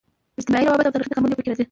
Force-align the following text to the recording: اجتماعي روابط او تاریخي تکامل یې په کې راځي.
اجتماعي 0.39 0.65
روابط 0.65 0.85
او 0.85 0.91
تاریخي 0.91 1.09
تکامل 1.11 1.29
یې 1.31 1.35
په 1.37 1.41
کې 1.43 1.49
راځي. 1.49 1.65